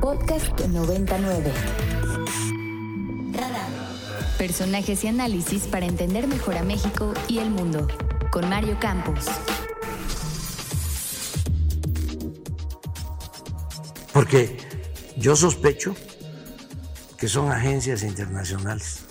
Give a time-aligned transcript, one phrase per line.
[0.00, 1.52] Podcast 99.
[4.38, 7.88] Personajes y análisis para entender mejor a México y el mundo.
[8.30, 9.26] Con Mario Campos.
[14.12, 14.56] Porque
[15.16, 15.96] yo sospecho
[17.16, 19.04] que son agencias internacionales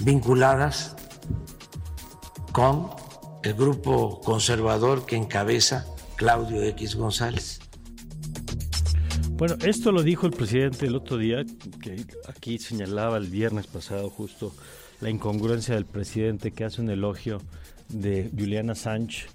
[0.00, 0.94] vinculadas
[2.52, 2.90] con
[3.42, 5.86] el grupo conservador que encabeza
[6.16, 7.59] Claudio X González.
[9.40, 11.46] Bueno, esto lo dijo el presidente el otro día,
[11.80, 14.52] que aquí señalaba el viernes pasado justo
[15.00, 17.40] la incongruencia del presidente que hace un elogio
[17.88, 19.30] de Juliana Sánchez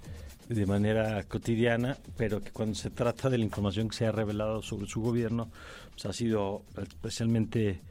[0.48, 4.62] de manera cotidiana, pero que cuando se trata de la información que se ha revelado
[4.62, 5.50] sobre su gobierno,
[5.94, 7.82] pues ha sido especialmente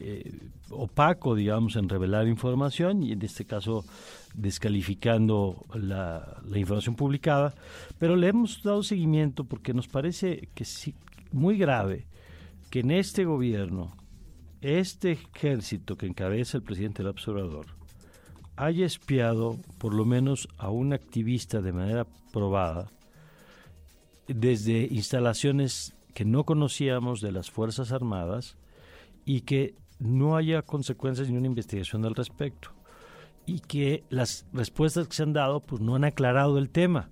[0.00, 0.32] eh,
[0.68, 3.86] opaco, digamos, en revelar información y en este caso
[4.34, 7.54] descalificando la, información publicada,
[7.98, 10.94] pero le hemos dado seguimiento porque nos parece que sí,
[11.34, 12.06] muy grave
[12.70, 13.92] que en este gobierno,
[14.60, 17.66] este ejército que encabeza el presidente del observador,
[18.56, 22.90] haya espiado por lo menos a un activista de manera probada
[24.28, 28.56] desde instalaciones que no conocíamos de las Fuerzas Armadas
[29.24, 32.70] y que no haya consecuencias ni una investigación al respecto
[33.46, 37.10] y que las respuestas que se han dado pues no han aclarado el tema.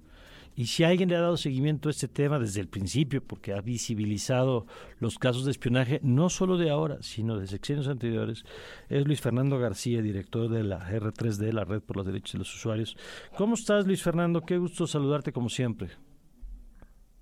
[0.55, 3.61] Y si alguien le ha dado seguimiento a este tema desde el principio, porque ha
[3.61, 4.67] visibilizado
[4.99, 8.45] los casos de espionaje, no solo de ahora, sino de secciones anteriores,
[8.89, 12.55] es Luis Fernando García, director de la R3D, la Red por los Derechos de los
[12.55, 12.97] Usuarios.
[13.37, 14.43] ¿Cómo estás, Luis Fernando?
[14.43, 15.89] Qué gusto saludarte como siempre.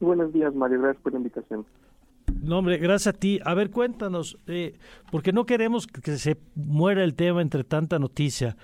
[0.00, 0.81] Buenos días, Mario.
[0.81, 1.67] Gracias por la invitación.
[2.42, 3.39] No, hombre, gracias a ti.
[3.44, 4.78] A ver, cuéntanos, eh,
[5.11, 8.56] porque no queremos que se muera el tema entre tanta noticia.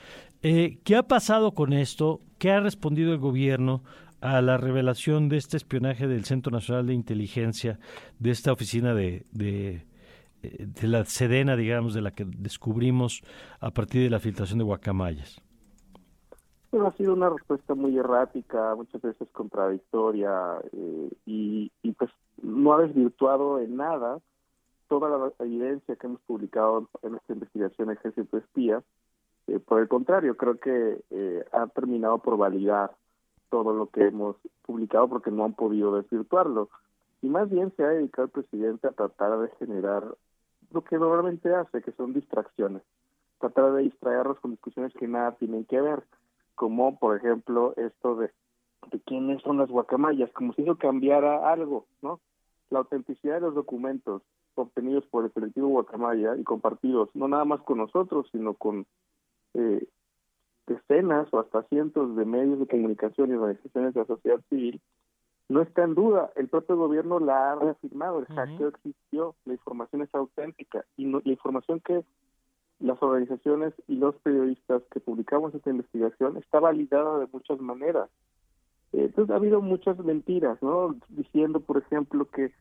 [0.42, 2.20] Eh, ¿Qué ha pasado con esto?
[2.38, 3.82] ¿Qué ha respondido el gobierno
[4.20, 7.78] a la revelación de este espionaje del Centro Nacional de Inteligencia,
[8.18, 9.86] de esta oficina de, de,
[10.42, 13.22] eh, de la Sedena, digamos, de la que descubrimos
[13.60, 15.40] a partir de la filtración de Guacamayas?
[16.84, 20.60] ha sido una respuesta muy errática, muchas veces contradictoria
[21.24, 22.10] y, y, pues
[22.42, 24.20] no ha desvirtuado en nada
[24.88, 28.82] toda la evidencia que hemos publicado en esta investigación Ejército Espía.
[29.46, 32.92] Eh, por el contrario, creo que eh, ha terminado por validar
[33.56, 34.36] todo lo que hemos
[34.66, 36.68] publicado porque no han podido desvirtuarlo.
[37.22, 40.04] Y más bien se ha dedicado el presidente a tratar de generar
[40.70, 42.82] lo que normalmente hace, que son distracciones.
[43.40, 46.02] Tratar de distraerlos con discusiones que nada tienen que ver,
[46.54, 48.30] como por ejemplo esto de
[48.90, 52.20] de quiénes son las guacamayas, como si eso cambiara algo, ¿no?
[52.70, 54.22] La autenticidad de los documentos
[54.54, 58.86] obtenidos por el colectivo Guacamaya y compartidos, no nada más con nosotros, sino con
[59.54, 59.86] eh,
[60.66, 64.80] decenas o hasta cientos de medios de comunicación y organizaciones de la sociedad civil,
[65.48, 66.30] no está en duda.
[66.36, 71.20] El propio gobierno la ha reafirmado, el hackeo existió, la información es auténtica y la
[71.24, 72.04] información que
[72.80, 78.10] las organizaciones y los periodistas que publicamos esta investigación está validada de muchas maneras.
[78.92, 80.96] Entonces ha habido muchas mentiras, ¿no?
[81.08, 82.52] Diciendo, por ejemplo, que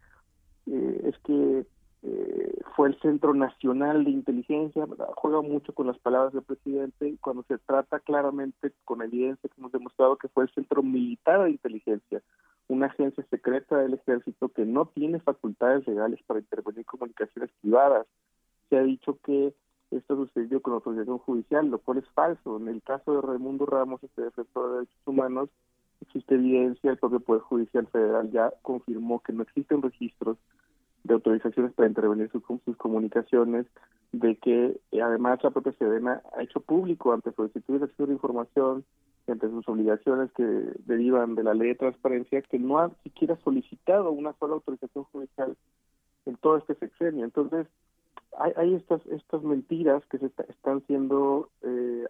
[0.67, 1.66] eh, es que
[2.07, 4.85] eh, fue el Centro Nacional de Inteligencia,
[5.16, 9.71] juega mucho con las palabras del presidente cuando se trata claramente con evidencia que hemos
[9.71, 12.21] demostrado que fue el Centro Militar de Inteligencia,
[12.67, 18.05] una agencia secreta del ejército que no tiene facultades legales para intervenir en comunicaciones privadas.
[18.69, 19.55] Se ha dicho que
[19.89, 22.57] esto sucedió con autorización judicial, lo cual es falso.
[22.57, 25.49] En el caso de Raimundo Ramos, este defensor de derechos humanos,
[26.01, 30.37] existe evidencia, el propio Poder Judicial Federal ya confirmó que no existen registros
[31.05, 33.67] de autorizaciones para intervenir sus, sus comunicaciones,
[34.11, 38.13] de que eh, además la propia Sedena ha hecho público ante solicitudes de acceso de
[38.13, 38.83] información,
[39.27, 40.43] ante sus obligaciones que
[40.85, 45.55] derivan de la ley de transparencia, que no ha siquiera solicitado una sola autorización judicial
[46.25, 47.23] en todo este sexenio.
[47.23, 47.67] Entonces,
[48.37, 52.05] hay, hay estas estas mentiras que se están siendo eh,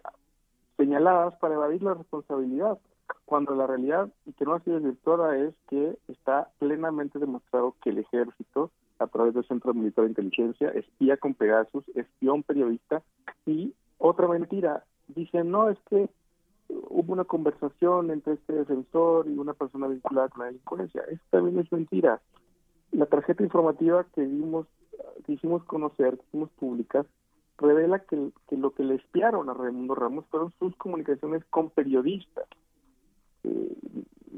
[0.76, 2.78] señaladas para evadir la responsabilidad
[3.24, 7.90] cuando la realidad, y que no ha sido desvirtuada, es que está plenamente demostrado que
[7.90, 12.42] el ejército, a través del Centro Militar de Inteligencia, espía con Pegasus, espió a un
[12.42, 13.02] periodista,
[13.44, 16.08] y otra mentira, dicen, no, es que
[16.68, 21.02] hubo una conversación entre este defensor y una persona vinculada con la delincuencia.
[21.08, 22.20] Eso también es mentira.
[22.92, 24.66] La tarjeta informativa que dimos,
[25.24, 27.06] que hicimos conocer, que hicimos públicas,
[27.58, 32.46] revela que, que lo que le espiaron a Raimundo Ramos fueron sus comunicaciones con periodistas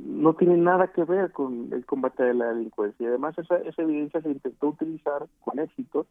[0.07, 3.05] no tiene nada que ver con el combate de la delincuencia.
[3.05, 6.07] Y además esa, esa evidencia se intentó utilizar con éxito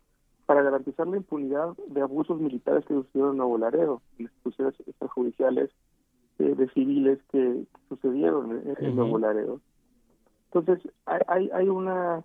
[0.46, 5.70] para garantizar la impunidad de abusos militares que sucedieron en Nuevo Laredo, en instituciones extrajudiciales
[6.40, 9.62] eh, de civiles que, sucedieron en, Nuevo Laredo.
[10.52, 12.24] Entonces, hay, hay una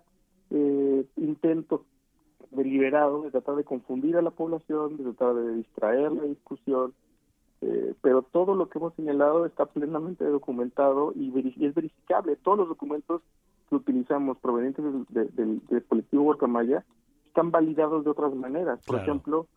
[0.51, 1.85] eh, intento
[2.51, 6.93] deliberado de tratar de confundir a la población, de tratar de distraer la discusión,
[7.65, 11.31] eh, pero todo lo que hemos señalado está plenamente documentado y,
[11.65, 12.35] es verificable.
[12.35, 13.21] Todos los documentos
[13.69, 16.83] que utilizamos provenientes del, colectivo Guacamaya
[17.27, 18.81] están validados de otras maneras.
[18.85, 19.47] Por ejemplo,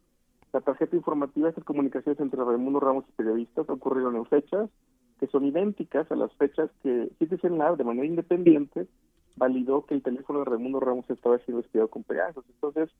[0.52, 4.70] la tarjeta informativa de comunicaciones entre Raimundo Ramos y periodistas ocurrieron en fechas
[5.18, 8.86] que son idénticas a las fechas que Citizen Lab, de manera independiente,
[9.34, 12.44] validó que el teléfono de Raimundo Ramos estaba siendo espiado con Pegasus.
[12.50, 12.90] Entonces,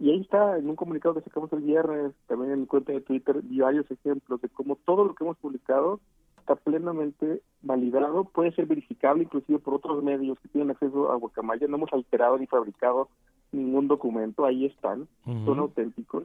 [0.00, 3.00] y ahí está, en un comunicado que sacamos el viernes, también en mi cuenta de
[3.00, 6.00] Twitter, varios ejemplos de cómo todo lo que hemos publicado
[6.38, 11.66] está plenamente validado, puede ser verificable inclusive por otros medios que tienen acceso a Guacamaya.
[11.66, 13.08] No hemos alterado ni fabricado
[13.50, 16.24] ningún documento, ahí están, son auténticos.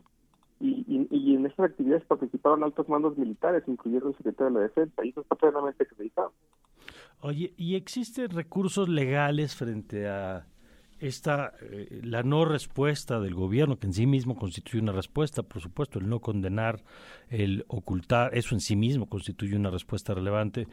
[0.59, 5.03] Y, y, en estas actividades participaron altos mandos militares, incluyendo el secretario de la Defensa,
[5.03, 6.31] y eso está plenamente acreditado.
[7.19, 10.45] Oye, ¿y existen recursos legales frente a
[11.03, 15.61] esta eh, la no respuesta del gobierno, que en sí mismo constituye una respuesta, por
[15.61, 16.81] supuesto, el no condenar,
[17.29, 20.67] el ocultar, eso en sí mismo constituye una respuesta relevante.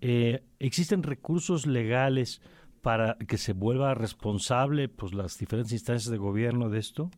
[0.00, 2.40] Eh, ¿Existen recursos legales
[2.80, 7.10] para que se vuelva responsable pues, las diferentes instancias de gobierno de esto?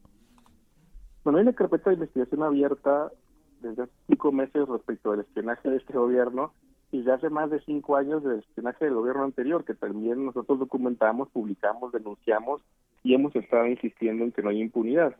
[1.22, 3.12] Bueno, hay una carpeta de investigación abierta
[3.60, 6.52] desde hace cinco meses respecto al espionaje de este gobierno
[7.02, 11.28] ya hace más de cinco años del espionaje del gobierno anterior, que también nosotros documentamos,
[11.30, 12.62] publicamos, denunciamos
[13.02, 15.16] y hemos estado insistiendo en que no hay impunidad.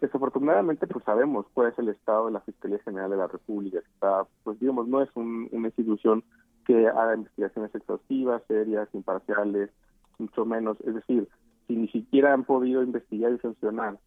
[0.00, 3.80] Desafortunadamente, pues sabemos cuál es el estado de la Fiscalía General de la República.
[3.80, 6.22] Está, pues digamos, no es una institución
[6.64, 9.70] que haga investigaciones exhaustivas, serias, imparciales,
[10.18, 10.78] mucho menos.
[10.82, 11.28] Es decir,
[11.66, 13.98] si ni siquiera han podido investigar y sancionar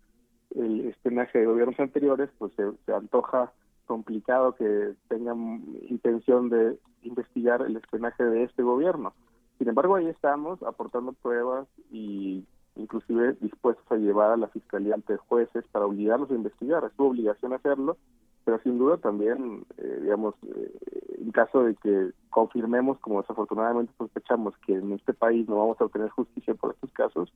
[0.55, 3.51] el espionaje de gobiernos anteriores, pues se antoja
[3.91, 9.13] complicado que tengan intención de investigar el espionaje de este gobierno.
[9.57, 12.45] Sin embargo, ahí estamos aportando pruebas y
[12.77, 16.85] inclusive dispuestos a llevar a la fiscalía ante jueces para obligarlos a investigar.
[16.85, 17.97] Es su obligación hacerlo,
[18.45, 20.71] pero sin duda también, eh, digamos, eh,
[21.19, 25.83] en caso de que confirmemos, como desafortunadamente sospechamos, que en este país no vamos a
[25.83, 27.33] obtener justicia por estos casos,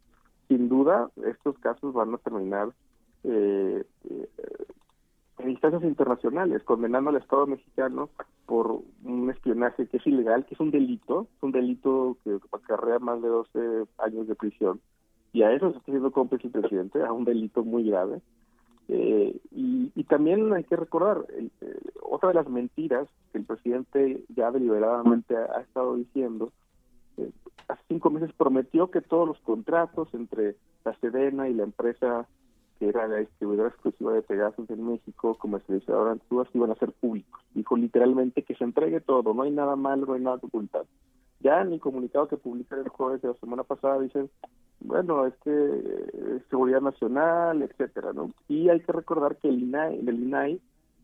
[0.47, 2.69] sin duda estos casos van a terminar
[3.25, 4.29] eh, eh
[5.37, 8.09] en instancias internacionales, condenando al Estado mexicano
[8.45, 12.99] por un espionaje que es ilegal, que es un delito, es un delito que acarrea
[12.99, 13.59] más de 12
[13.97, 14.79] años de prisión.
[15.33, 18.21] Y a eso se está haciendo cómplice el presidente, a un delito muy grave.
[18.87, 21.49] Eh, y, también hay que recordar, eh,
[22.01, 26.53] otra de las mentiras que el presidente ya deliberadamente ha, estado diciendo,
[27.17, 27.31] eh,
[27.67, 30.55] hace cinco meses prometió que todos los contratos entre
[30.85, 32.27] la Sedena y la empresa
[32.79, 36.91] que era la distribuidora exclusiva de Pegasus en México, comercializadora de antiguas, iban a ser
[36.91, 37.41] públicos.
[37.53, 40.85] Dijo literalmente que se entregue todo, no hay nada malo, no hay nada que ocultar.
[41.39, 44.29] Ya en el comunicado que publica el jueves de la semana pasada dicen,
[44.79, 48.31] bueno, es que eh, seguridad nacional, etcétera, ¿no?
[48.47, 50.61] Y hay que recordar que el INAI, el INAI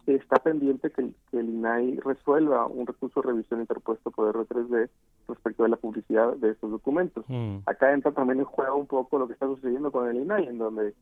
[0.07, 4.89] está pendiente que el, que el INAI resuelva un recurso de revisión interpuesto por R3D
[5.27, 7.25] respecto de la publicidad de estos documentos.
[7.27, 7.57] Mm.
[7.65, 10.57] Acá entra también en juego un poco lo que está sucediendo con el INAI, en
[10.57, 10.93] donde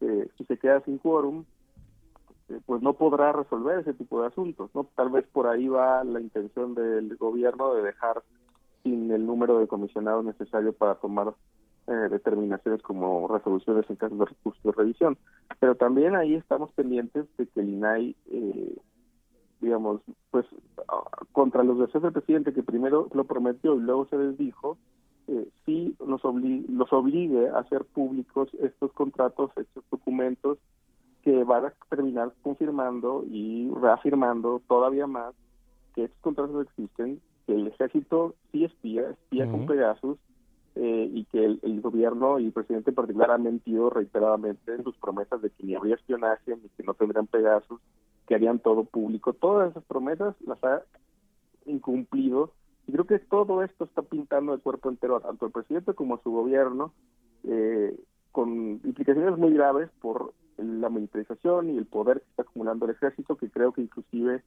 [0.00, 1.44] eh, si se queda sin quórum,
[2.48, 4.84] eh, pues no podrá resolver ese tipo de asuntos, ¿no?
[4.94, 8.22] Tal vez por ahí va la intención del gobierno de dejar
[8.82, 11.34] sin el número de comisionados necesario para tomar
[11.88, 15.18] eh, determinaciones como resoluciones en casos de recurso de revisión.
[15.60, 18.16] Pero también ahí estamos pendientes de que el INAI,
[19.60, 20.46] digamos, pues
[21.32, 24.78] contra los deseos del presidente que primero lo prometió y luego se desdijo,
[25.28, 30.58] eh, sí nos los obligue a hacer públicos estos contratos, estos documentos
[31.22, 35.34] que van a terminar confirmando y reafirmando todavía más
[35.94, 40.18] que estos contratos existen, que el ejército sí espía, espía con Pegasus
[40.76, 44.96] eh, y que el, gobierno y el presidente en particular han mentido reiteradamente en sus
[44.98, 47.80] promesas de que ni habría espionaje, ni que no tendrían Pegasus,
[48.28, 49.32] que harían todo público.
[49.32, 50.82] Todas esas promesas las ha
[51.64, 52.52] incumplido
[52.86, 56.22] y creo que todo esto está pintando de cuerpo entero tanto al presidente como a
[56.22, 56.92] su gobierno,
[57.44, 57.98] eh,
[58.32, 63.36] con implicaciones muy graves por la militarización y el poder que está acumulando el ejército,
[63.36, 64.42] que creo que inclusive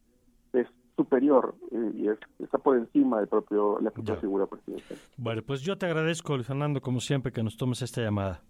[0.54, 5.00] es superior eh, y está por encima del propio la propia figura presidencial.
[5.18, 8.42] Bueno, pues yo te agradezco, Fernando, como siempre, que nos tomes esta llamada.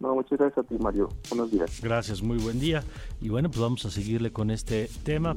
[0.00, 1.08] No, muchas gracias a ti, Mario.
[1.30, 1.80] Buenos días.
[1.80, 2.82] Gracias, muy buen día.
[3.20, 5.36] Y bueno, pues vamos a seguirle con este tema.